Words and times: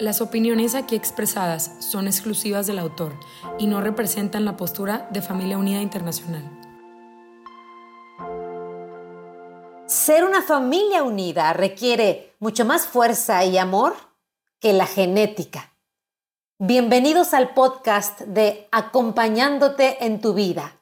Las 0.00 0.20
opiniones 0.20 0.76
aquí 0.76 0.94
expresadas 0.94 1.72
son 1.80 2.06
exclusivas 2.06 2.68
del 2.68 2.78
autor 2.78 3.18
y 3.58 3.66
no 3.66 3.80
representan 3.80 4.44
la 4.44 4.56
postura 4.56 5.08
de 5.10 5.22
Familia 5.22 5.58
Unida 5.58 5.82
Internacional. 5.82 6.44
Ser 9.88 10.22
una 10.22 10.42
familia 10.42 11.02
unida 11.02 11.52
requiere 11.52 12.36
mucho 12.38 12.64
más 12.64 12.86
fuerza 12.86 13.44
y 13.44 13.58
amor 13.58 13.96
que 14.60 14.72
la 14.72 14.86
genética. 14.86 15.72
Bienvenidos 16.60 17.34
al 17.34 17.52
podcast 17.52 18.20
de 18.20 18.68
Acompañándote 18.70 20.04
en 20.04 20.20
tu 20.20 20.32
vida. 20.32 20.80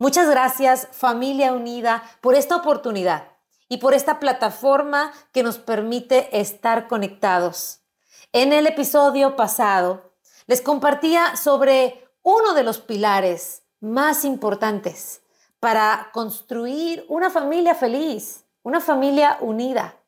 Muchas 0.00 0.28
gracias 0.28 0.88
familia 0.90 1.52
unida 1.52 2.02
por 2.20 2.34
esta 2.34 2.56
oportunidad 2.56 3.28
y 3.68 3.76
por 3.76 3.94
esta 3.94 4.18
plataforma 4.18 5.12
que 5.30 5.44
nos 5.44 5.58
permite 5.58 6.40
estar 6.40 6.88
conectados. 6.88 7.83
En 8.34 8.52
el 8.52 8.66
episodio 8.66 9.36
pasado 9.36 10.10
les 10.48 10.60
compartía 10.60 11.36
sobre 11.36 12.04
uno 12.24 12.54
de 12.54 12.64
los 12.64 12.80
pilares 12.80 13.62
más 13.78 14.24
importantes 14.24 15.20
para 15.60 16.10
construir 16.12 17.06
una 17.08 17.30
familia 17.30 17.76
feliz, 17.76 18.44
una 18.64 18.80
familia 18.80 19.38
unida. 19.40 20.00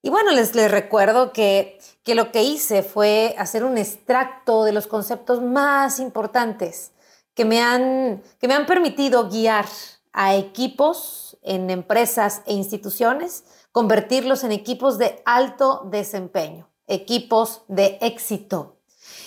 Y 0.00 0.08
bueno, 0.08 0.30
les, 0.30 0.54
les 0.54 0.70
recuerdo 0.70 1.34
que, 1.34 1.78
que 2.02 2.14
lo 2.14 2.32
que 2.32 2.44
hice 2.44 2.82
fue 2.82 3.34
hacer 3.36 3.62
un 3.62 3.76
extracto 3.76 4.64
de 4.64 4.72
los 4.72 4.86
conceptos 4.86 5.42
más 5.42 5.98
importantes 5.98 6.92
que 7.34 7.44
me 7.44 7.60
han, 7.60 8.22
que 8.40 8.48
me 8.48 8.54
han 8.54 8.64
permitido 8.64 9.28
guiar 9.28 9.66
a 10.14 10.34
equipos 10.34 11.36
en 11.42 11.68
empresas 11.68 12.40
e 12.46 12.54
instituciones, 12.54 13.44
convertirlos 13.70 14.44
en 14.44 14.52
equipos 14.52 14.96
de 14.96 15.20
alto 15.26 15.82
desempeño 15.90 16.70
equipos 16.86 17.62
de 17.68 17.98
éxito. 18.00 18.80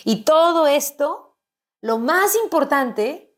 Y 0.03 0.23
todo 0.23 0.67
esto, 0.67 1.37
lo 1.81 1.97
más 1.97 2.35
importante, 2.35 3.35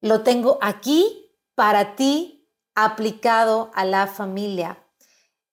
lo 0.00 0.22
tengo 0.22 0.58
aquí 0.60 1.32
para 1.54 1.96
ti 1.96 2.48
aplicado 2.74 3.70
a 3.74 3.84
la 3.84 4.06
familia. 4.06 4.84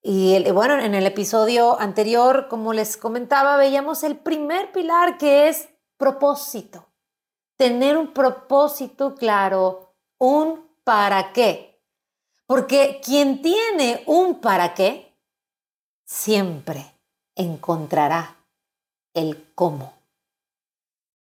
Y 0.02 0.50
bueno, 0.52 0.80
en 0.80 0.96
el 0.96 1.06
episodio 1.06 1.80
anterior, 1.80 2.48
como 2.50 2.74
les 2.74 2.98
comentaba, 2.98 3.58
veíamos 3.58 4.04
el 4.04 4.18
primer 4.18 4.72
pilar 4.72 5.18
que 5.18 5.48
es 5.48 5.70
propósito. 5.98 6.88
Tener 7.56 7.96
un 7.96 8.12
propósito 8.12 9.14
claro, 9.14 9.94
un 10.18 10.68
para 10.84 11.32
qué. 11.32 11.80
Porque 12.48 13.00
quien 13.04 13.44
tiene 13.44 14.04
un 14.08 14.42
para 14.42 14.74
qué, 14.74 15.16
siempre 16.04 16.91
encontrará 17.36 18.38
el 19.14 19.44
cómo. 19.56 19.94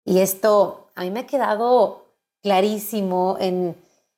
Y 0.05 0.19
esto 0.19 0.87
a 0.95 1.01
mí 1.01 1.11
me 1.11 1.21
ha 1.21 1.27
quedado 1.27 2.05
clarísimo 2.41 3.37
en, 3.39 3.75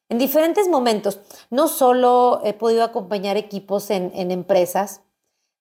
diferentes 0.10 0.70
momentos. 0.70 1.20
No 1.50 1.68
solo 1.68 2.42
he 2.44 2.54
podido 2.54 2.84
acompañar 2.84 3.36
equipos 3.36 3.90
en, 3.90 4.12
empresas, 4.30 5.02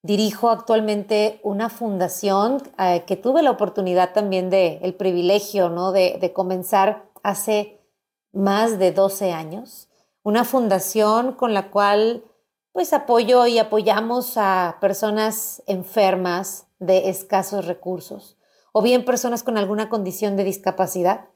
dirijo 0.03 0.51
actualmente 0.51 1.41
una 1.43 1.71
fundación 1.71 2.63
eh, 2.79 3.05
que 3.07 3.17
tuve 3.17 3.43
la 3.43 3.51
oportunidad 3.51 4.13
también 4.13 4.51
de, 4.51 4.79
el 4.83 4.95
privilegio 4.95 5.71
¿no? 5.71 5.91
de, 5.91 6.19
de 6.21 6.33
comenzar 6.35 7.05
hace 7.23 7.81
más 8.33 8.79
de 8.79 8.93
12 8.93 9.33
años. 9.33 9.89
Una 10.23 10.45
fundación 10.45 11.33
con 11.33 11.55
la 11.55 11.71
cual 11.71 12.23
pues 12.73 12.93
apoyo 12.93 13.47
y 13.47 13.59
apoyamos 13.59 14.35
a 14.37 14.79
personas 14.81 15.63
enfermas 15.67 16.67
de 16.79 17.11
escasos 17.11 17.67
recursos 17.67 18.39
o 18.73 18.83
bien 18.83 19.05
personas 19.05 19.43
con 19.43 19.59
alguna 19.59 19.91
condición 19.91 20.37
de 20.37 20.45
discapacidad. 20.45 21.29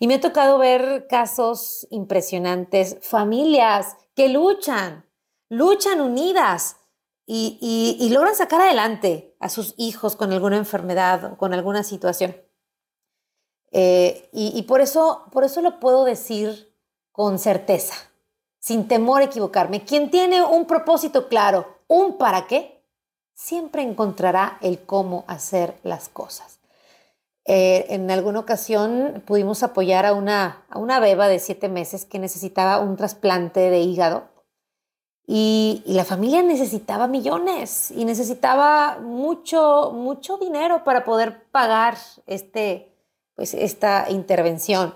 Y 0.00 0.08
me 0.08 0.16
ha 0.16 0.20
tocado 0.20 0.58
ver 0.58 1.06
casos 1.08 1.86
impresionantes, 1.90 2.98
familias 3.00 3.96
que 4.16 4.28
luchan, 4.28 5.06
luchan 5.48 6.00
unidas 6.00 6.76
y, 7.24 8.08
logran 8.12 8.34
sacar 8.34 8.60
adelante 8.60 9.36
a 9.38 9.48
sus 9.48 9.74
hijos 9.78 10.16
con 10.16 10.32
alguna 10.32 10.56
enfermedad 10.56 11.32
o 11.32 11.38
con 11.38 11.54
alguna 11.54 11.84
situación. 11.84 12.36
Eh, 13.70 14.28
y, 14.32 14.52
y 14.58 14.62
por, 14.62 14.80
eso, 14.80 15.26
por 15.30 15.44
eso 15.44 15.62
lo 15.62 15.78
puedo 15.78 16.04
decir 16.04 16.74
con 17.12 17.38
certeza 17.38 18.09
sin 18.60 18.86
temor 18.86 19.22
a 19.22 19.24
equivocarme. 19.24 19.84
Quien 19.84 20.10
tiene 20.10 20.42
un 20.42 20.66
propósito 20.66 21.28
claro, 21.28 21.66
un 21.88 22.18
para 22.18 22.46
qué, 22.46 22.80
siempre 23.34 23.82
encontrará 23.82 24.58
el 24.60 24.80
cómo 24.80 25.24
hacer 25.26 25.74
las 25.82 26.08
cosas. 26.08 26.60
Eh, 27.46 27.86
en 27.88 28.10
alguna 28.10 28.38
ocasión 28.38 29.22
pudimos 29.26 29.62
apoyar 29.62 30.04
a 30.04 30.12
una, 30.12 30.62
a 30.68 30.78
una 30.78 31.00
beba 31.00 31.26
de 31.26 31.38
siete 31.38 31.68
meses 31.68 32.04
que 32.04 32.18
necesitaba 32.18 32.78
un 32.78 32.96
trasplante 32.96 33.70
de 33.70 33.80
hígado 33.80 34.28
y, 35.26 35.82
y, 35.86 35.94
la 35.94 36.04
familia 36.04 36.42
necesitaba 36.42 37.06
millones 37.06 37.90
y 37.92 38.04
necesitaba 38.04 38.98
mucho, 38.98 39.92
mucho 39.94 40.36
dinero 40.36 40.84
para 40.84 41.04
poder 41.04 41.44
pagar 41.50 41.96
este, 42.26 42.92
pues, 43.36 43.54
esta 43.54 44.10
intervención. 44.10 44.94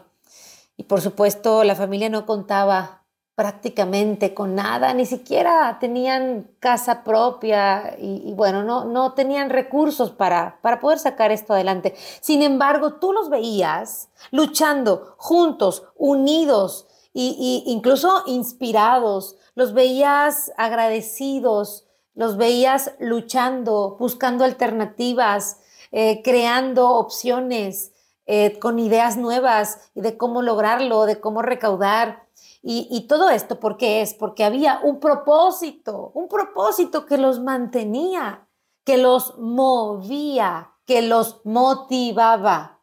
Y 0.77 0.83
por 0.85 1.01
supuesto 1.01 1.65
la 1.65 1.77
familia 1.77 2.09
no 2.09 2.27
contaba 2.27 3.04
prácticamente 3.35 4.33
con 4.33 4.55
nada, 4.55 4.95
ni 4.95 5.07
siquiera 5.07 5.79
tenían 5.81 6.51
casa 6.61 7.03
propia 7.03 7.97
y, 7.99 8.33
bueno, 8.35 8.63
no, 8.63 8.85
no 8.85 9.13
tenían 9.15 9.51
recursos 9.51 10.11
para, 10.11 10.61
para 10.63 10.79
poder 10.79 10.99
sacar 10.99 11.33
esto 11.33 11.53
adelante. 11.53 11.95
Sin 12.21 12.43
embargo, 12.43 12.95
tú 12.95 13.13
los 13.13 13.31
veías 13.31 14.09
luchando 14.31 15.15
juntos, 15.19 15.85
unidos 15.97 16.87
e 17.13 17.63
incluso 17.67 18.23
inspirados, 18.27 19.37
los 19.55 19.73
veías 19.73 20.53
agradecidos, 20.57 21.87
los 22.15 22.37
veías 22.37 22.93
luchando, 22.99 23.97
buscando 23.99 24.45
alternativas, 24.45 25.59
eh, 25.91 26.23
creando 26.23 26.91
opciones, 26.91 27.93
eh, 28.27 28.59
con 28.59 28.79
ideas 28.79 29.17
nuevas 29.17 29.91
de 29.95 30.17
cómo 30.17 30.41
lograrlo, 30.41 31.05
de 31.05 31.21
cómo 31.21 31.43
recaudar. 31.43 32.24
Y, 32.67 33.07
todo 33.09 33.29
esto, 33.29 33.61
¿por 33.61 33.77
qué 33.77 34.01
es? 34.01 34.15
Porque 34.15 34.43
había 34.43 34.81
un 34.83 34.99
propósito, 34.99 36.13
un 36.15 36.29
propósito 36.29 37.05
que 37.05 37.19
los 37.19 37.41
mantenía, 37.41 38.49
que 38.85 38.97
los 38.97 39.37
movía, 39.39 40.73
que 40.87 41.03
los 41.03 41.45
motivaba. 41.45 42.83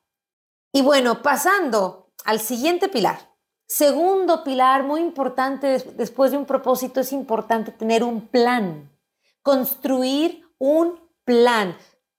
Y 0.72 0.84
bueno, 0.84 1.24
pasando 1.24 2.12
al 2.25 2.40
siguiente 2.40 2.90
pilar. 2.90 3.31
Segundo 3.66 4.44
pilar 4.44 4.84
muy 4.84 5.02
importante 5.02 5.80
después 5.96 6.30
de 6.30 6.38
un 6.38 6.46
propósito 6.46 7.00
es 7.00 7.12
importante 7.12 7.72
tener 7.72 8.03
un 8.03 8.28
plan, 8.28 8.96
construir 9.42 10.46
un 10.59 11.00
plan. 11.24 11.75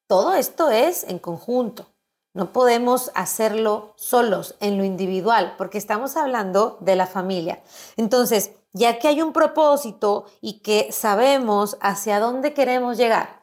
Todo 0.08 0.34
esto 0.34 0.68
es 0.68 1.04
en 1.04 1.20
conjunto. 1.20 1.91
No 2.34 2.52
podemos 2.52 3.10
hacerlo 3.14 3.92
solos 3.96 4.56
en 4.60 4.78
lo 4.78 4.84
individual, 4.84 5.54
porque 5.58 5.76
estamos 5.76 6.16
hablando 6.16 6.78
de 6.80 6.96
la 6.96 7.06
familia. 7.06 7.62
Entonces, 7.96 8.52
ya 8.72 8.98
que 8.98 9.08
hay 9.08 9.20
un 9.20 9.32
propósito 9.32 10.24
y 10.40 10.60
que 10.60 10.92
sabemos 10.92 11.76
hacia 11.80 12.20
dónde 12.20 12.54
queremos 12.54 12.96
llegar, 12.96 13.42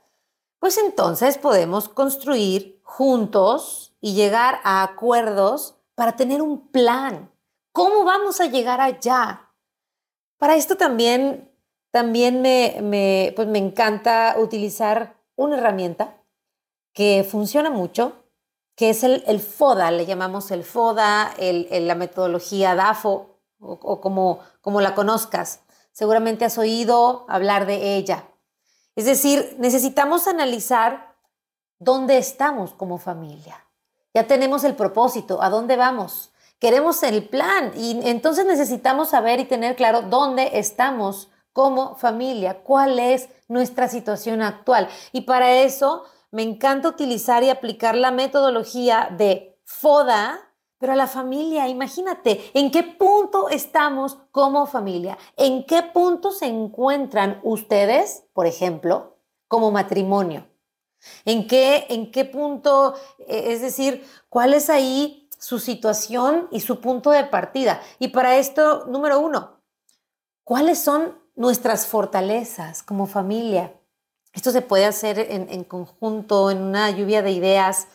pues 0.59 0.77
entonces 0.77 1.37
podemos 1.37 1.87
construir 1.87 2.81
juntos 2.83 3.93
y 4.01 4.13
llegar 4.13 4.59
a 4.63 4.83
acuerdos 4.83 5.75
para 5.95 6.15
tener 6.15 6.41
un 6.41 6.69
plan. 6.69 7.31
¿Cómo 7.71 8.03
vamos 8.03 8.41
a 8.41 8.47
llegar 8.47 8.81
allá? 8.81 9.51
Para 10.37 10.55
esto 10.55 10.77
también, 10.77 11.51
también 11.91 12.41
me, 12.41 13.33
pues 13.35 13.47
me 13.47 13.59
encanta 13.59 14.35
utilizar 14.39 15.15
una 15.35 15.57
herramienta 15.57 16.17
que 16.93 17.27
funciona 17.29 17.69
mucho 17.69 18.18
que 18.79 18.91
es 18.91 19.03
el, 19.03 19.41
FODA, 19.41 19.91
le 19.91 20.05
llamamos 20.05 20.51
el 20.51 20.63
FODA, 20.63 21.33
la 21.37 21.95
metodología 21.95 22.75
DAFO, 22.75 23.35
o, 23.59 23.99
como, 23.99 24.39
como 24.61 24.79
la 24.79 24.95
conozcas. 24.95 25.59
Seguramente 25.91 26.45
has 26.45 26.57
oído 26.57 27.25
hablar 27.27 27.65
de 27.65 27.97
ella. 27.97 28.29
Es 28.95 29.03
decir, 29.03 29.57
necesitamos 29.59 30.29
analizar 30.29 31.13
dónde 31.77 32.17
estamos 32.17 32.73
como 32.73 32.99
familia, 32.99 33.67
ya 34.13 34.27
tenemos 34.27 34.63
el 34.63 34.77
propósito, 34.77 35.43
a 35.43 35.49
dónde 35.49 35.75
vamos, 35.75 36.31
queremos 36.57 37.03
el 37.03 37.27
plan 37.27 37.73
y 37.75 37.99
entonces 38.07 38.45
necesitamos 38.45 39.09
saber 39.09 39.41
y 39.41 39.45
tener 39.45 39.75
claro 39.75 40.03
dónde 40.03 40.57
estamos 40.57 41.27
como 41.51 41.95
familia, 41.95 42.63
cuál 42.63 42.97
es 42.97 43.27
nuestra 43.49 43.89
situación 43.89 44.41
actual. 44.41 44.87
Y 45.11 45.21
para 45.21 45.51
eso 45.57 46.05
me 46.31 46.43
encanta 46.43 46.89
utilizar 46.89 47.43
y 47.43 47.49
aplicar 47.49 47.95
la 47.95 48.11
metodología 48.11 49.09
de 49.17 49.59
FODA, 49.65 50.39
pero 50.77 50.93
a 50.93 50.95
la 50.95 51.07
familia, 51.07 51.67
imagínate, 51.67 52.51
¿en 52.53 52.71
qué 52.71 52.83
punto 52.83 53.49
estamos 53.49 54.17
como 54.31 54.65
familia? 54.65 55.17
¿En 55.35 55.65
qué 55.65 55.83
punto 55.83 56.31
se 56.31 56.45
encuentran 56.45 57.39
ustedes, 57.43 58.23
por 58.33 58.45
ejemplo, 58.45 59.17
como 59.47 59.71
matrimonio? 59.71 60.47
¿En 61.25 61.47
qué, 61.47 61.85
en 61.89 62.11
qué 62.11 62.25
punto, 62.25 62.95
e, 63.19 63.53
es 63.53 63.61
decir, 63.61 64.05
cuál 64.29 64.53
es 64.53 64.69
ahí 64.69 65.29
su 65.37 65.59
situación 65.59 66.47
y 66.51 66.61
su 66.61 66.79
punto 66.79 67.11
de 67.11 67.25
partida? 67.25 67.81
Y 67.99 68.09
para 68.09 68.37
esto, 68.37 68.85
número 68.85 69.19
uno, 69.19 69.61
¿cuáles 70.43 70.79
son 70.79 71.17
nuestras 71.35 71.87
fortalezas 71.87 72.83
como 72.83 73.05
familia? 73.05 73.78
Esto 74.33 74.51
se 74.51 74.61
puede 74.61 74.85
hacer 74.85 75.19
en, 75.19 75.63
conjunto, 75.63 76.51
en 76.51 76.61
una 76.61 76.91
lluvia 76.91 77.21
de 77.21 77.31
ideas. 77.31 77.87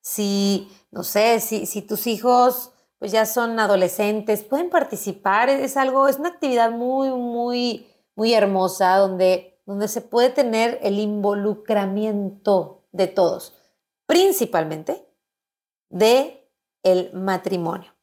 Si, 0.00 0.70
no 0.90 1.02
sé, 1.02 1.40
si, 1.40 1.66
si 1.66 1.82
tus 1.82 2.06
hijos 2.06 2.70
pues 2.98 3.10
ya 3.10 3.26
son 3.26 3.58
adolescentes, 3.58 4.44
pueden 4.44 4.70
participar. 4.70 5.48
Es 5.48 5.76
algo, 5.76 6.08
es 6.08 6.18
una 6.18 6.28
actividad 6.28 6.70
muy, 6.70 7.10
muy, 7.10 7.86
muy 8.14 8.32
hermosa 8.32 8.96
donde 8.96 9.52
donde 9.66 9.88
se 9.88 10.00
puede 10.00 10.30
tener 10.30 10.78
el 10.82 10.98
involucramiento 10.98 12.84
de 12.92 13.06
todos, 13.06 13.54
principalmente 14.06 15.06
de 15.88 16.50
el 16.82 17.12
matrimonio. 17.12 17.94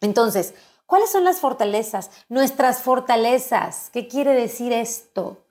Entonces, 0.00 0.54
¿cuáles 0.86 1.10
son 1.10 1.24
las 1.24 1.40
fortalezas? 1.40 2.10
Nuestras 2.28 2.82
fortalezas. 2.82 3.90
¿Qué 3.90 4.08
quiere 4.08 4.32
decir 4.32 4.72
esto? 4.72 5.44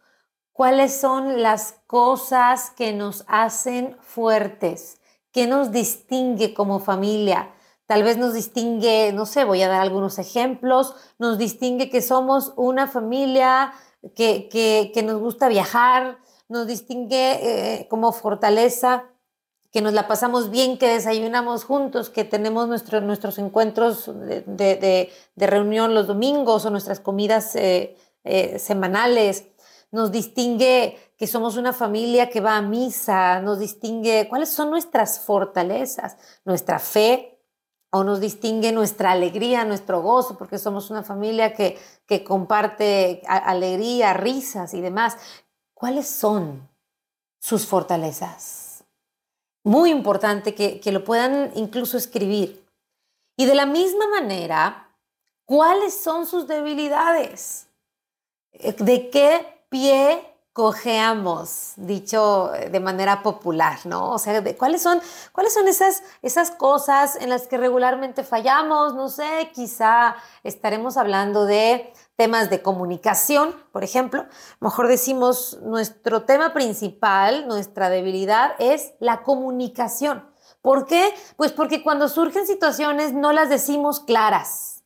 ¿Cuáles 0.58 1.00
son 1.00 1.44
las 1.44 1.76
cosas 1.86 2.72
que 2.72 2.92
nos 2.92 3.26
hacen 3.28 3.96
fuertes? 4.02 4.98
¿Qué 5.32 5.46
nos 5.46 5.72
distingue 5.72 6.56
como 6.56 6.80
familia? 6.80 7.54
Tal 7.86 8.02
vez 8.02 8.18
nos 8.18 8.34
distingue, 8.34 9.12
no 9.14 9.28
sé, 9.28 9.44
voy 9.44 9.62
a 9.62 9.68
dar 9.68 9.82
algunos 9.82 10.18
ejemplos, 10.18 10.96
nos 11.20 11.38
distingue 11.38 11.92
que 11.92 12.02
somos 12.02 12.54
una 12.56 12.88
familia 12.88 13.72
que, 14.16 14.92
nos 15.06 15.20
gusta 15.20 15.48
viajar, 15.48 16.18
nos 16.50 16.66
distingue 16.66 17.34
eh, 17.82 17.88
como 17.88 18.12
fortaleza, 18.12 19.04
que 19.72 19.84
nos 19.84 19.94
la 19.94 20.08
pasamos 20.08 20.50
bien, 20.50 20.80
que 20.80 20.88
desayunamos 20.88 21.66
juntos, 21.66 22.10
que 22.10 22.24
tenemos 22.24 22.68
nuestros 22.68 23.38
encuentros 23.38 24.10
de, 24.18 25.12
reunión 25.36 25.94
los 25.94 26.08
domingos 26.08 26.66
o 26.66 26.72
nuestras 26.72 27.00
comidas 27.00 27.56
eh, 27.56 27.96
eh, 28.24 28.58
semanales. 28.58 29.46
Nos 29.98 30.12
distingue 30.12 30.96
que 31.18 31.26
somos 31.26 31.58
una 31.58 31.74
familia 31.74 32.30
que 32.30 32.40
va 32.40 32.56
a 32.56 32.62
misa, 32.62 33.42
nos 33.42 33.58
distingue 33.58 34.28
cuáles 34.30 34.50
son 34.50 34.70
nuestras 34.70 35.22
fortalezas, 35.22 36.18
nuestra 36.46 36.78
fe, 36.78 37.42
o 37.90 38.04
nos 38.04 38.20
distingue 38.20 38.72
nuestra 38.72 39.14
alegría, 39.14 39.66
nuestro 39.66 40.04
gozo, 40.04 40.38
porque 40.38 40.60
somos 40.60 40.92
una 40.92 41.02
familia 41.02 41.56
que, 41.56 41.80
que 42.06 42.24
comparte 42.24 43.24
alegría, 43.28 44.14
risas 44.14 44.76
y 44.76 44.82
demás. 44.82 45.18
¿Cuáles 45.74 46.08
son 46.08 46.70
sus 47.40 47.66
fortalezas? 47.66 48.84
Muy 49.64 49.90
importante 49.90 50.54
que, 50.54 50.80
que 50.80 50.92
lo 50.92 51.04
puedan 51.04 51.52
incluso 51.56 51.98
escribir. 51.98 52.64
Y 53.36 53.48
de 53.48 53.56
la 53.56 53.66
misma 53.66 54.08
manera, 54.10 54.96
¿cuáles 55.44 56.00
son 56.00 56.28
sus 56.28 56.46
debilidades? 56.46 57.68
¿De 58.52 59.10
qué 59.10 59.57
pie 59.70 60.38
cojeamos, 60.58 61.74
dicho 61.76 62.50
de 62.72 62.80
manera 62.80 63.22
popular, 63.22 63.78
¿no? 63.86 64.14
O 64.14 64.18
sea, 64.18 64.44
¿cuáles 64.58 64.82
son, 64.82 65.00
cuáles 65.32 65.54
son 65.54 65.68
esas, 65.68 66.02
esas 66.24 66.50
cosas 66.50 67.16
en 67.16 67.30
las 67.30 67.46
que 67.46 67.58
regularmente 67.58 68.24
fallamos? 68.24 68.96
No 68.96 69.08
sé, 69.08 69.52
quizá 69.54 70.16
estaremos 70.44 70.98
hablando 70.98 71.46
de 71.46 71.94
temas 72.16 72.50
de 72.50 72.64
comunicación, 72.64 73.56
por 73.72 73.84
ejemplo. 73.84 74.26
Mejor 74.60 74.88
decimos, 74.88 75.60
nuestro 75.62 76.24
tema 76.24 76.54
principal, 76.54 77.48
nuestra 77.48 77.92
debilidad 77.92 78.56
es 78.58 78.94
la 79.00 79.22
comunicación. 79.22 80.28
¿Por 80.64 80.88
qué? 80.88 81.14
Pues 81.36 81.52
porque 81.52 81.84
cuando 81.84 82.10
surgen 82.10 82.48
situaciones 82.48 83.14
no 83.14 83.32
las 83.32 83.50
decimos 83.50 84.00
claras 84.00 84.77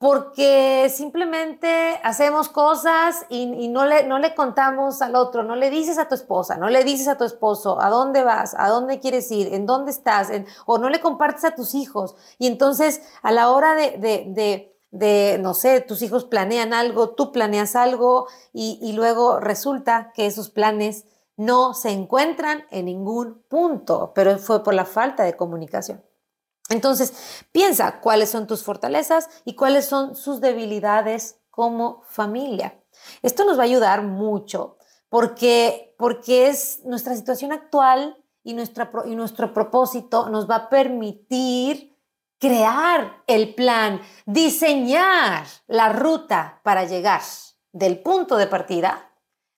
porque 0.00 0.90
simplemente 0.90 2.00
hacemos 2.02 2.48
cosas 2.48 3.26
y, 3.28 3.68
no, 3.68 3.84
le, 3.84 4.04
no 4.04 4.18
le 4.18 4.34
contamos 4.34 5.02
al 5.02 5.14
otro, 5.14 5.42
no 5.42 5.56
le 5.56 5.68
dices 5.68 5.98
a 5.98 6.08
tu 6.08 6.14
esposa, 6.14 6.56
no 6.56 6.70
le 6.70 6.84
dices 6.84 7.06
a 7.06 7.18
tu 7.18 7.24
esposo 7.24 7.78
a 7.82 7.90
dónde 7.90 8.22
vas, 8.22 8.54
a 8.56 8.70
dónde 8.70 8.98
quieres 8.98 9.30
ir, 9.30 9.52
en 9.52 9.66
dónde 9.66 9.90
estás, 9.90 10.30
o 10.64 10.78
no 10.78 10.88
le 10.88 11.00
compartes 11.00 11.44
a 11.44 11.54
tus 11.54 11.74
hijos. 11.74 12.16
Y 12.38 12.46
entonces 12.46 13.02
a 13.20 13.30
la 13.30 13.50
hora 13.50 13.74
de, 13.74 13.98
de, 13.98 14.74
de, 14.90 15.38
no 15.38 15.52
sé, 15.52 15.82
tus 15.82 16.00
hijos 16.00 16.24
planean 16.24 16.72
algo, 16.72 17.10
tú 17.10 17.30
planeas 17.30 17.76
algo 17.76 18.26
y, 18.54 18.78
y 18.80 18.94
luego 18.94 19.38
resulta 19.38 20.12
que 20.14 20.24
esos 20.24 20.48
planes 20.48 21.04
no 21.36 21.74
se 21.74 21.90
encuentran 21.90 22.64
en 22.70 22.86
ningún 22.86 23.42
punto, 23.50 24.12
pero 24.14 24.38
fue 24.38 24.62
por 24.62 24.72
la 24.72 24.86
falta 24.86 25.24
de 25.24 25.36
comunicación. 25.36 26.02
Entonces, 26.70 27.44
piensa 27.52 28.00
cuáles 28.00 28.30
son 28.30 28.46
tus 28.46 28.62
fortalezas 28.62 29.28
y 29.44 29.56
cuáles 29.56 29.86
son 29.86 30.14
sus 30.14 30.40
debilidades 30.40 31.40
como 31.50 32.02
familia. 32.08 32.80
Esto 33.22 33.44
nos 33.44 33.58
va 33.58 33.62
a 33.62 33.66
ayudar 33.66 34.02
mucho 34.02 34.78
porque, 35.08 35.94
porque 35.98 36.46
es 36.48 36.80
nuestra 36.84 37.14
situación 37.16 37.52
actual 37.52 38.16
y, 38.44 38.52
y 38.52 39.16
nuestro 39.16 39.52
propósito 39.52 40.28
nos 40.28 40.48
va 40.48 40.56
a 40.56 40.68
permitir 40.70 41.98
crear 42.38 43.22
el 43.26 43.54
plan, 43.54 44.00
diseñar 44.24 45.46
la 45.66 45.92
ruta 45.92 46.60
para 46.62 46.84
llegar 46.84 47.20
del 47.72 47.98
punto 47.98 48.36
de 48.36 48.46
partida 48.46 49.10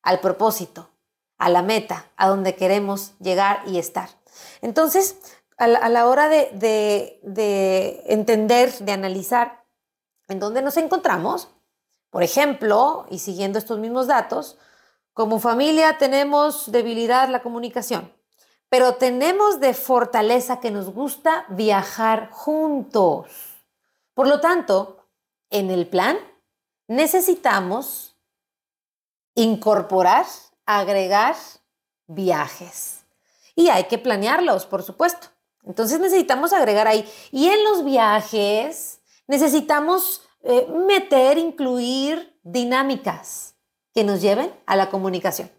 al 0.02 0.20
propósito, 0.20 0.90
a 1.38 1.50
la 1.50 1.62
meta, 1.62 2.10
a 2.16 2.28
donde 2.28 2.56
queremos 2.56 3.12
llegar 3.20 3.62
y 3.66 3.78
estar. 3.78 4.08
Entonces, 4.62 5.16
a 5.58 5.66
la, 5.66 6.06
hora 6.06 6.28
de, 6.28 7.20
entender, 8.06 8.72
de 8.72 8.92
analizar 8.92 9.64
en 10.28 10.40
dónde 10.40 10.62
nos 10.62 10.76
encontramos, 10.76 11.48
por 12.10 12.22
ejemplo, 12.22 13.06
y 13.10 13.18
siguiendo 13.18 13.58
estos 13.58 13.78
mismos 13.78 14.06
datos, 14.06 14.58
como 15.12 15.40
familia 15.40 15.98
tenemos 15.98 16.72
debilidad 16.72 17.28
la 17.28 17.42
comunicación, 17.42 18.12
pero 18.68 18.94
tenemos 18.94 19.60
de 19.60 19.74
fortaleza 19.74 20.60
que 20.60 20.70
nos 20.70 20.90
gusta 20.90 21.44
viajar 21.50 22.30
juntos. 22.30 23.26
Por 24.14 24.26
lo 24.26 24.40
tanto, 24.40 25.06
en 25.50 25.70
el 25.70 25.86
plan 25.86 26.18
necesitamos 26.88 28.16
incorporar, 29.34 30.26
agregar 30.66 31.36
viajes. 32.06 33.04
Y 33.54 33.68
hay 33.68 33.84
que 33.84 33.98
planearlos, 33.98 34.66
por 34.66 34.82
supuesto. 34.82 35.28
Entonces 35.64 36.00
necesitamos 36.00 36.52
agregar 36.52 36.88
ahí. 36.88 37.08
Y 37.30 37.48
en 37.48 37.62
los 37.64 37.84
viajes 37.84 39.00
necesitamos 39.26 40.22
eh, 40.42 40.66
meter, 40.86 41.38
incluir 41.38 42.38
dinámicas 42.42 43.54
que 43.94 44.04
nos 44.04 44.20
lleven 44.20 44.52
a 44.66 44.74
la 44.74 44.90
comunicación, 44.90 45.50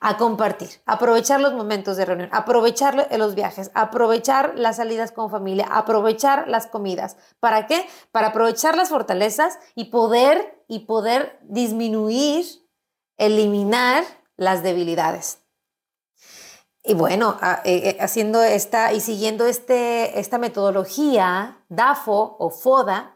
a 0.00 0.16
compartir, 0.16 0.70
aprovechar 0.86 1.40
los 1.40 1.52
momentos 1.52 1.96
de 1.96 2.06
reunión, 2.06 2.30
aprovechar 2.32 3.08
los 3.18 3.34
viajes, 3.34 3.70
aprovechar 3.74 4.54
las 4.56 4.76
salidas 4.76 5.12
con 5.12 5.30
familia, 5.30 5.66
aprovechar 5.70 6.48
las 6.48 6.66
comidas. 6.66 7.16
¿Para 7.38 7.66
qué? 7.66 7.86
Para 8.12 8.28
aprovechar 8.28 8.76
las 8.76 8.88
fortalezas 8.88 9.58
y 9.74 9.86
poder, 9.86 10.64
y 10.68 10.80
poder 10.80 11.38
disminuir, 11.42 12.46
eliminar 13.18 14.04
las 14.36 14.62
debilidades. 14.62 15.39
Y 16.82 16.94
bueno, 16.94 17.36
eh, 17.64 17.90
eh, 17.90 17.98
haciendo 18.00 18.42
esta 18.42 18.92
y 18.92 19.00
siguiendo 19.00 19.46
este, 19.46 20.18
esta 20.18 20.38
metodología, 20.38 21.62
DAFO 21.68 22.36
o 22.38 22.50
FODA, 22.50 23.14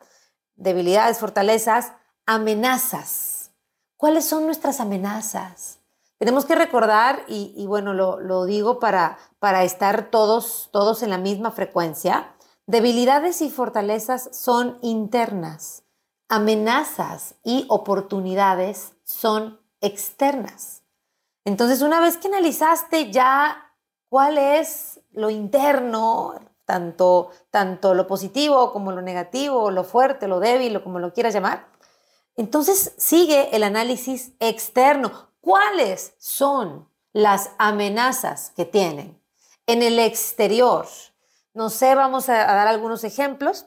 debilidades, 0.56 1.18
fortalezas, 1.18 1.92
amenazas. 2.26 3.52
¿Cuáles 3.97 4.26
son 4.26 4.44
nuestras 4.44 4.80
amenazas? 4.80 5.78
Tenemos 6.18 6.44
que 6.44 6.54
recordar, 6.54 7.25
y, 7.26 7.66
bueno, 7.66 7.92
lo, 7.92 8.44
digo 8.44 8.78
para, 8.78 9.18
para 9.40 9.64
estar 9.64 10.11
todos, 10.11 10.68
todos 10.73 11.02
en 11.02 11.11
la 11.11 11.18
misma 11.18 11.50
frecuencia, 11.50 12.35
debilidades 12.66 13.42
y 13.42 13.50
fortalezas 13.50 14.30
son 14.33 14.78
internas, 14.80 15.83
amenazas 16.28 17.35
y 17.42 17.66
oportunidades 17.68 18.92
son 19.04 19.61
externas. 19.80 20.84
Entonces, 21.44 21.82
una 21.82 22.00
vez 22.00 22.16
que 22.16 22.28
analizaste 22.28 23.10
ya 23.10 23.72
cuál 24.08 24.38
es 24.38 25.00
lo 25.12 25.30
interno, 25.30 26.34
tanto, 26.64 27.30
tanto 27.50 27.94
lo 27.94 28.06
positivo 28.06 28.72
como 28.72 28.92
lo 28.92 29.02
negativo, 29.02 29.70
lo 29.70 29.84
fuerte, 29.84 30.28
lo 30.28 30.40
débil, 30.40 30.76
o 30.76 30.84
como 30.84 30.98
lo 30.98 31.12
quieras 31.12 31.34
llamar. 31.34 31.66
Entonces 32.36 32.94
sigue 32.96 33.54
el 33.54 33.62
análisis 33.62 34.32
externo. 34.40 35.28
¿Cuáles 35.40 36.14
son 36.18 36.88
las 37.12 37.50
amenazas 37.58 38.50
que 38.56 38.64
tienen 38.64 39.20
en 39.66 39.82
el 39.82 39.98
exterior? 39.98 40.86
No 41.52 41.70
sé, 41.70 41.94
vamos 41.94 42.28
a, 42.28 42.34
dar 42.34 42.66
algunos 42.66 43.04
ejemplos. 43.04 43.66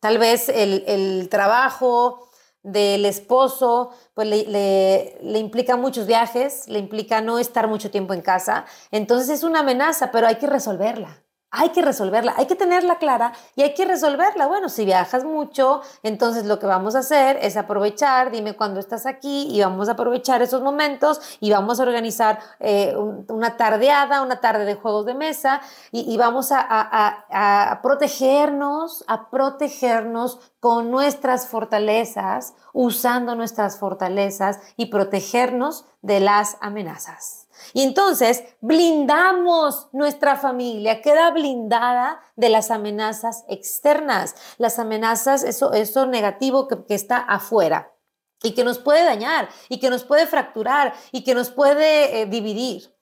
Tal 0.00 0.18
vez 0.18 0.48
el, 0.48 1.28
trabajo 1.30 2.30
del 2.62 3.04
esposo, 3.06 3.90
pues 4.14 4.28
le, 4.28 5.18
le, 5.20 5.38
implica 5.38 5.76
muchos 5.76 6.06
viajes, 6.06 6.68
le 6.68 6.78
implica 6.78 7.20
no 7.20 7.38
estar 7.38 7.68
mucho 7.68 7.90
tiempo 7.90 8.14
en 8.14 8.20
casa. 8.20 8.66
Entonces 8.90 9.28
es 9.30 9.42
una 9.42 9.60
amenaza, 9.60 10.10
pero 10.12 10.26
hay 10.26 10.36
que 10.36 10.46
resolverla. 10.46 11.22
Hay 11.54 11.68
que 11.68 11.82
resolverla, 11.82 12.32
hay 12.38 12.46
que 12.46 12.54
tenerla 12.54 12.96
clara 12.96 13.34
y 13.56 13.62
hay 13.62 13.74
que 13.74 13.84
resolverla. 13.84 14.46
Bueno, 14.46 14.70
si 14.70 14.86
viajas 14.86 15.22
mucho, 15.22 15.82
entonces 16.02 16.46
lo 16.46 16.58
que 16.58 16.64
vamos 16.64 16.94
a 16.94 17.00
hacer 17.00 17.38
es 17.42 17.58
aprovechar, 17.58 18.30
dime 18.30 18.56
cuándo 18.56 18.80
estás 18.80 19.04
aquí 19.04 19.48
y 19.50 19.60
vamos 19.60 19.90
a 19.90 19.92
aprovechar 19.92 20.40
esos 20.40 20.62
momentos 20.62 21.20
y 21.40 21.50
vamos 21.50 21.78
a 21.78 21.82
organizar 21.82 22.38
eh, 22.58 22.96
una 23.28 23.58
tardeada, 23.58 24.22
una 24.22 24.40
tarde 24.40 24.64
de 24.64 24.76
juegos 24.76 25.04
de 25.04 25.12
mesa 25.12 25.60
y, 25.90 26.16
vamos 26.16 26.52
a, 26.52 26.64
a 26.68 27.82
protegernos, 27.82 29.04
a 29.06 29.28
protegernos 29.28 30.40
con 30.58 30.90
nuestras 30.90 31.48
fortalezas, 31.48 32.54
usando 32.72 33.34
nuestras 33.34 33.78
fortalezas 33.78 34.58
y 34.78 34.86
protegernos 34.86 35.84
de 36.00 36.20
las 36.20 36.56
amenazas. 36.62 37.41
Y 37.72 37.82
entonces 37.82 38.44
blindamos 38.60 39.88
nuestra 39.92 40.36
familia, 40.36 41.00
queda 41.02 41.30
blindada 41.30 42.20
de 42.36 42.48
las 42.48 42.70
amenazas 42.70 43.44
externas, 43.48 44.34
las 44.58 44.78
amenazas, 44.78 45.42
eso, 45.42 45.72
eso 45.72 46.06
negativo 46.06 46.68
que, 46.68 46.94
está 46.94 47.18
afuera 47.18 47.92
y 48.42 48.52
que 48.52 48.64
nos 48.64 48.78
puede 48.78 49.04
dañar 49.04 49.48
y 49.68 49.78
que 49.78 49.90
nos 49.90 50.04
puede 50.04 50.26
fracturar 50.26 50.94
y 51.10 51.24
que 51.24 51.34
nos 51.34 51.50
puede 51.50 52.20
eh, 52.20 52.26
dividir. 52.26 52.94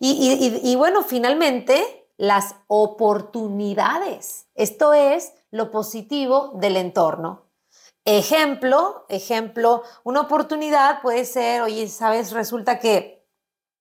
y 0.00 0.76
bueno, 0.76 1.02
finalmente, 1.02 1.98
las 2.18 2.56
oportunidades. 2.66 4.48
Esto 4.54 4.92
es 4.92 5.32
lo 5.50 5.70
positivo 5.70 6.52
del 6.56 6.76
entorno. 6.76 7.48
Ejemplo, 8.04 9.06
ejemplo, 9.08 9.82
una 10.02 10.22
oportunidad 10.22 11.00
puede 11.00 11.24
ser, 11.24 11.62
oye, 11.62 11.88
sabes, 11.88 12.32
resulta 12.32 12.78
que 12.78 13.17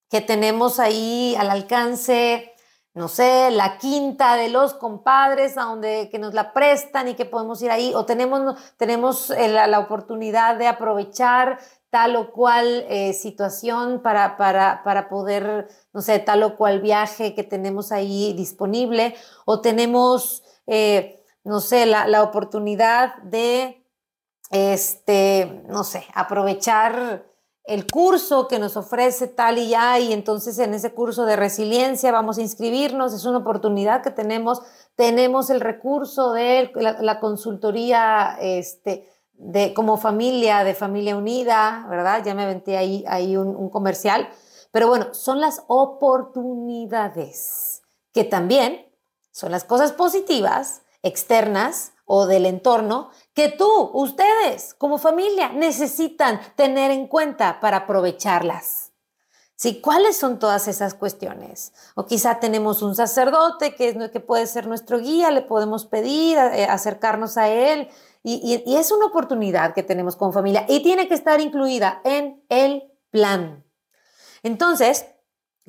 que 0.09 0.21
tenemos 0.21 0.79
ahí 0.79 1.35
al 1.37 1.49
alcance, 1.49 2.53
no 2.93 3.07
sé, 3.07 3.51
la 3.51 3.77
quinta 3.77 4.35
de 4.35 4.49
los 4.49 4.73
compadres, 4.73 5.57
a 5.57 5.63
donde 5.63 6.09
que 6.09 6.17
nos 6.17 6.33
la 6.33 6.53
prestan 6.53 7.07
y 7.07 7.13
que 7.13 7.25
podemos 7.25 7.61
ir 7.61 7.69
ahí, 7.69 7.93
o 7.93 8.05
tenemos, 8.05 8.55
tenemos 8.77 9.29
eh, 9.31 9.49
la, 9.49 9.79
oportunidad 9.79 10.57
de 10.57 10.67
aprovechar 10.67 11.59
tal 11.89 12.15
o 12.15 12.31
cual 12.31 12.85
eh, 12.89 13.13
situación 13.13 14.01
para, 14.01 14.35
para, 14.37 14.81
para, 14.83 15.09
poder, 15.09 15.67
no 15.93 16.01
sé, 16.01 16.19
tal 16.19 16.43
o 16.43 16.57
cual 16.57 16.81
viaje 16.81 17.35
que 17.35 17.43
tenemos 17.43 17.91
ahí 17.91 18.33
disponible, 18.33 19.15
o 19.45 19.61
tenemos, 19.61 20.43
eh, 20.65 21.23
no 21.43 21.59
sé, 21.59 21.85
la, 21.85 22.07
la, 22.07 22.23
oportunidad 22.23 23.17
de, 23.17 23.85
este, 24.49 25.63
no 25.67 25.83
sé, 25.83 26.05
aprovechar 26.13 27.25
el 27.67 27.85
curso 27.85 28.47
que 28.47 28.57
nos 28.59 28.77
ofrece 28.77 29.27
tal 29.27 29.57
y 29.57 29.67
ya, 29.69 29.99
y 29.99 30.13
entonces 30.13 30.57
en 30.57 30.73
ese 30.73 30.93
curso 30.93 31.25
de 31.25 31.35
resiliencia 31.35 32.13
vamos 32.13 32.37
a 32.37 32.41
inscribirnos, 32.41 33.13
es 33.13 33.25
una 33.25 33.39
oportunidad 33.39 34.01
que 34.01 34.11
tenemos, 34.11 34.61
tenemos 34.95 35.49
el 35.49 35.59
recurso 35.59 36.31
de 36.31 36.71
la, 36.75 37.19
consultoría 37.19 38.37
este, 38.39 39.09
de, 39.33 39.73
como 39.73 39.97
familia, 39.97 40.63
de 40.63 40.75
familia 40.75 41.17
unida, 41.17 41.85
¿verdad? 41.89 42.23
Ya 42.23 42.33
me 42.33 42.43
aventé 42.43 42.77
ahí, 42.77 43.03
ahí 43.05 43.35
un, 43.35 43.53
un 43.53 43.69
comercial, 43.69 44.29
pero 44.71 44.87
bueno, 44.87 45.13
son 45.13 45.41
las 45.41 45.63
oportunidades 45.67 47.81
que 48.13 48.23
también 48.23 48.85
son 49.31 49.51
las 49.51 49.65
cosas 49.65 49.91
positivas, 49.91 50.83
externas, 51.03 51.91
o 52.07 52.25
del 52.25 52.45
entorno 52.45 53.11
que 53.33 53.49
tú, 53.49 53.91
ustedes, 53.93 54.73
como 54.73 54.97
familia, 54.97 55.49
necesitan 55.49 56.39
tener 56.55 56.89
en 56.89 57.07
cuenta 57.07 57.59
para 57.59 57.77
aprovecharlas. 57.77 58.93
¿Sí? 59.55 59.81
¿Cuáles 59.81 60.15
son 60.15 60.39
todas 60.39 60.67
esas 60.67 60.93
cuestiones? 60.93 61.73
O 61.95 62.05
quizá 62.05 62.39
tenemos 62.39 62.81
un 62.81 62.95
sacerdote 62.95 63.75
que, 63.75 63.89
es, 63.89 64.11
que 64.11 64.19
puede 64.19 64.47
ser 64.47 64.67
nuestro 64.67 64.99
guía, 64.99 65.31
le 65.31 65.41
podemos 65.41 65.85
pedir 65.85 66.37
eh, 66.37 66.65
acercarnos 66.65 67.37
a 67.37 67.49
él 67.49 67.89
y, 68.23 68.63
y 68.65 68.75
es 68.75 68.91
una 68.91 69.07
oportunidad 69.07 69.73
que 69.73 69.83
tenemos 69.83 70.15
como 70.15 70.31
familia 70.31 70.65
y 70.69 70.83
tiene 70.83 71.07
que 71.07 71.15
estar 71.15 71.41
incluida 71.41 72.01
en 72.03 72.43
el 72.49 72.91
plan. 73.09 73.65
Entonces, 74.43 75.07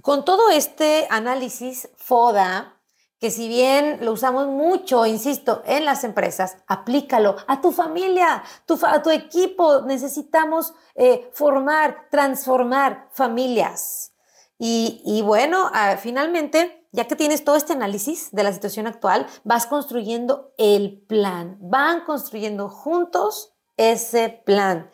con 0.02 0.25
todo 0.25 0.50
este 0.50 1.07
análisis 1.11 1.88
FODA, 1.97 2.77
que 3.20 3.30
si 3.30 3.48
bien 3.48 3.98
lo 4.04 4.12
usamos 4.12 4.46
mucho, 4.46 5.04
insisto, 5.04 5.62
en 5.66 5.84
las 5.84 6.04
empresas, 6.04 6.58
aplícalo 6.66 7.37
a 7.48 7.60
tu 7.60 7.72
familia, 7.72 8.44
a 8.87 9.02
tu 9.02 9.10
equipo. 9.10 9.82
Necesitamos 9.82 10.75
eh, 10.94 11.28
formar, 11.32 12.08
transformar 12.10 13.08
familias. 13.12 14.12
Y, 14.60 15.22
bueno, 15.25 15.70
ah, 15.72 15.96
finalmente, 16.00 16.87
ya 16.90 17.06
que 17.06 17.14
tienes 17.14 17.44
todo 17.44 17.54
este 17.54 17.75
análisis 17.75 18.30
de 18.32 18.42
la 18.42 18.52
situación 18.52 18.88
actual, 18.88 19.26
vas 19.44 19.66
construyendo 19.66 20.52
el 20.58 21.00
plan. 21.06 21.58
Van 21.60 22.04
construyendo 22.04 22.68
juntos 22.68 23.54
ese 23.76 24.42
plan. 24.44 24.90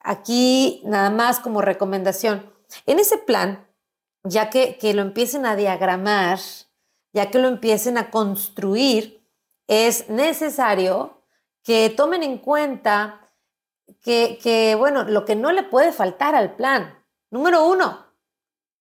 Aquí, 0.00 0.82
nada 0.84 1.08
más 1.08 1.40
como 1.40 1.62
recomendación, 1.62 2.52
en 2.86 2.98
ese 2.98 3.16
plan, 3.16 3.66
ya 4.22 4.50
que, 4.50 4.76
que 4.78 4.92
lo 4.92 5.00
empiecen 5.00 5.46
a 5.46 5.56
diagramar, 5.56 6.38
ya 7.12 7.30
que 7.30 7.38
lo 7.38 7.48
empiecen 7.48 7.98
a 7.98 8.10
construir, 8.10 9.26
es 9.66 10.08
necesario 10.08 11.22
que 11.62 11.90
tomen 11.90 12.22
en 12.22 12.38
cuenta 12.38 13.20
que, 14.02 14.74
bueno, 14.78 15.04
lo 15.04 15.24
que 15.24 15.36
no 15.36 15.52
le 15.52 15.62
puede 15.62 15.92
faltar 15.92 16.34
al 16.34 16.56
plan. 16.56 16.98
Número 17.30 17.64
uno, 17.64 18.06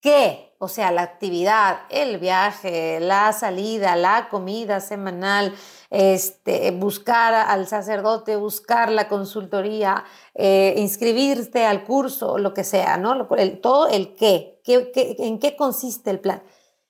¿qué? 0.01 0.55
O 0.59 0.67
sea, 0.67 0.91
la 0.91 1.03
actividad, 1.03 1.81
el 1.89 2.17
viaje, 2.17 3.00
la 3.00 3.31
salida, 3.31 3.95
la 3.95 4.27
comida 4.29 4.81
semanal, 4.81 5.53
este, 5.89 6.71
buscar 6.71 7.33
al 7.33 7.65
sacerdote, 7.67 8.36
buscar 8.36 8.91
la 8.91 9.07
consultoría, 9.07 10.03
eh, 10.33 10.74
inscribirte 10.77 11.65
al 11.65 11.86
curso, 11.86 12.38
lo 12.38 12.53
que 12.53 12.65
sea, 12.65 12.98
¿no? 12.98 13.27
todo 13.62 13.88
el 13.88 14.15
qué, 14.15 14.62
en 14.65 15.39
qué 15.39 15.55
consiste 15.55 16.09
el 16.09 16.19
plan. 16.19 16.43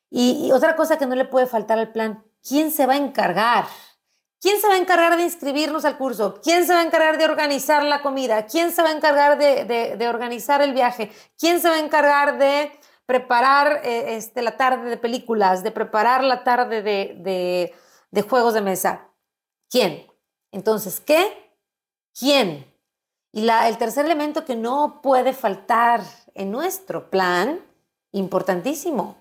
Y, 0.10 0.51
otra 0.51 0.75
cosa 0.75 0.98
que 0.98 1.06
no 1.06 1.16
le 1.16 1.25
puede 1.25 1.46
faltar 1.46 1.78
al 1.78 1.92
plan, 1.92 2.24
¿quién 2.48 2.72
se 2.72 2.86
va 2.86 2.94
a 2.94 2.98
encargar? 2.98 3.66
¿Quién 4.42 4.60
se 4.60 4.68
va 4.68 4.75
a 4.75 4.78
encargar 4.78 5.18
de 5.18 5.24
inscribirnos 5.24 5.86
al 5.86 5.98
curso? 5.98 6.39
¿Quién 6.42 6.66
se 6.66 6.74
va 6.74 6.80
a 6.80 6.86
encargar 6.86 7.18
de 7.18 7.25
organizar 7.25 7.84
la 7.84 8.01
comida? 8.01 8.46
¿Quién 8.46 8.72
se 8.72 8.82
va 8.82 8.89
a 8.89 8.94
encargar 8.94 9.38
de, 9.38 10.08
organizar 10.08 10.62
el 10.62 10.74
viaje? 10.74 11.12
¿Quién 11.38 11.60
se 11.60 11.70
va 11.70 11.75
a 11.75 11.80
encargar 11.80 12.38
de 12.38 12.72
preparar 13.06 13.82
eh, 13.84 14.16
este, 14.16 14.42
la 14.42 14.56
tarde 14.56 14.89
de 14.89 14.98
películas, 14.98 15.62
de 15.62 15.72
preparar 15.72 16.24
la 16.24 16.44
tarde 16.44 16.82
de, 16.82 17.74
juegos 18.30 18.54
de 18.54 18.62
mesa? 18.62 19.10
¿Quién? 19.70 20.08
Entonces, 20.51 21.01
¿qué? 21.01 21.54
¿Quién? 22.18 22.66
Y 23.32 23.48
el 23.48 23.78
tercer 23.78 24.06
elemento 24.06 24.46
que 24.46 24.56
no 24.56 25.01
puede 25.04 25.34
faltar 25.34 26.01
en 26.34 26.50
nuestro 26.50 27.10
plan, 27.10 27.60
importantísimo, 28.12 29.19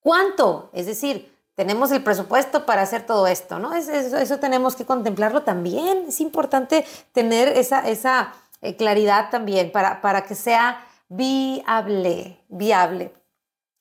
¿Cuánto? 0.00 0.70
Es 0.72 0.86
decir, 0.86 1.34
tenemos 1.54 1.90
el 1.92 2.02
presupuesto 2.02 2.64
para 2.64 2.82
hacer 2.82 3.04
todo 3.04 3.26
esto, 3.26 3.58
¿no? 3.58 3.74
Eso, 3.74 4.38
tenemos 4.38 4.76
que 4.76 4.86
contemplarlo 4.86 5.42
también. 5.42 6.06
Es 6.08 6.20
importante 6.20 6.86
tener 7.12 7.48
esa, 7.48 7.86
esa 7.88 8.32
eh, 8.62 8.76
claridad 8.76 9.30
también 9.30 9.70
para, 9.70 10.00
para 10.00 10.24
que 10.24 10.34
sea 10.34 10.86
viable, 11.08 12.40
viable. 12.48 13.12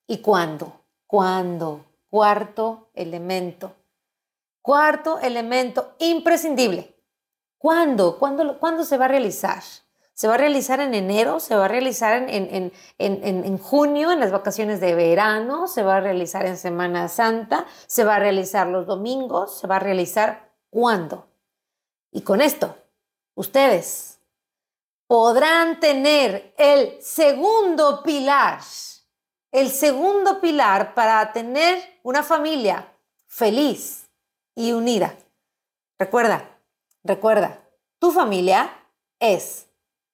¿Y 0.07 0.17
cuándo? 0.17 0.73
¿Cuándo? 1.07 1.85
Cuarto 2.09 2.89
elemento. 2.93 3.73
Cuarto 4.61 5.19
elemento 5.19 5.93
imprescindible. 5.99 6.95
¿Cuándo? 7.57 8.17
¿Cuándo, 8.19 8.59
¿Cuándo 8.59 8.83
se 8.83 8.97
va 8.97 9.05
a 9.05 9.09
realizar? 9.09 9.63
Se 10.19 10.27
va 10.27 10.33
a 10.33 10.37
realizar 10.37 10.81
en 10.81 10.93
enero, 10.93 11.39
se 11.39 11.55
va 11.55 11.63
a 11.63 11.67
realizar 11.69 12.25
en, 12.27 13.57
junio, 13.57 14.11
en 14.11 14.19
las 14.19 14.33
vacaciones 14.33 14.81
de 14.81 14.93
verano, 14.93 15.65
se 15.69 15.81
va 15.81 15.95
a 15.95 16.01
realizar 16.01 16.45
en 16.45 16.57
Semana 16.57 17.07
Santa, 17.07 17.65
se 17.87 18.03
va 18.03 18.17
a 18.17 18.19
realizar 18.19 18.67
los 18.67 18.85
domingos, 18.85 19.57
se 19.57 19.65
va 19.65 19.77
a 19.77 19.79
realizar 19.79 20.51
cuándo. 20.69 21.29
Y 22.11 22.23
con 22.23 22.41
esto, 22.41 22.75
ustedes 23.35 24.19
podrán 25.07 25.79
tener 25.79 26.53
el 26.57 27.01
segundo 27.01 28.03
pilar, 28.03 28.59
el 29.53 29.69
segundo 29.69 30.41
pilar 30.41 30.95
para 30.95 31.31
tener 31.31 31.81
una 32.03 32.23
familia 32.23 32.93
feliz, 33.25 34.09
y 34.53 34.73
unida. 34.73 35.15
Recuerda, 35.97 36.59
recuerda, 37.05 37.63
tu 37.99 38.11
familia 38.11 38.69
es 39.17 39.68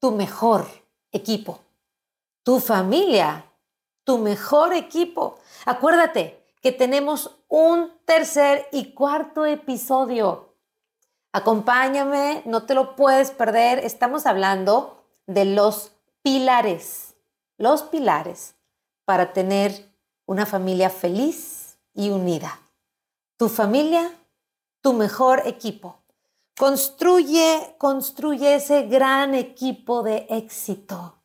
tu 0.05 0.11
mejor 0.11 0.67
equipo. 1.11 1.61
Tu 2.43 2.59
familia, 2.59 3.43
tu 4.03 4.19
mejor 4.19 4.71
equipo. 4.73 5.39
Acuérdate 5.65 6.45
que 6.61 6.71
tenemos 6.71 7.31
un 7.47 7.91
tercer 8.05 8.67
y 8.71 8.93
cuarto 8.93 9.47
episodio. 9.47 10.53
Acompáñame, 11.31 12.43
no 12.45 12.67
te 12.67 12.75
lo 12.75 12.95
puedes 12.95 13.31
perder. 13.31 13.79
Estamos 13.79 14.27
hablando 14.27 15.03
de 15.25 15.45
los 15.45 15.91
pilares, 16.21 17.15
los 17.57 17.81
pilares 17.81 18.53
para 19.05 19.33
tener 19.33 19.91
una 20.27 20.45
familia 20.45 20.91
feliz 20.91 21.79
y 21.95 22.11
unida. 22.11 22.59
Tu 23.37 23.49
familia, 23.49 24.13
tu 24.81 24.93
mejor 24.93 25.41
equipo. 25.47 25.97
Construye, 26.57 27.75
construye 27.77 28.55
ese 28.55 28.83
gran 28.83 29.35
equipo 29.35 30.03
de 30.03 30.25
éxito 30.29 31.21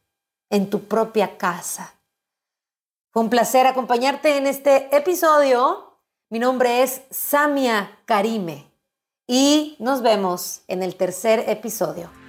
en 0.50 0.68
tu 0.68 0.88
propia 0.88 1.38
casa. 1.38 1.94
Fue 3.12 3.22
un 3.22 3.30
placer 3.30 3.66
acompañarte 3.66 4.36
en 4.36 4.48
este 4.48 4.94
episodio. 4.96 5.98
Mi 6.30 6.40
nombre 6.40 6.82
es 6.82 7.02
Samia 7.10 8.00
Karime 8.06 8.72
y 9.28 9.76
nos 9.78 10.02
vemos 10.02 10.62
en 10.66 10.82
el 10.82 10.96
tercer 10.96 11.44
episodio. 11.48 12.19